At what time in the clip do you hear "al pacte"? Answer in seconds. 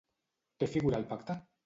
1.01-1.37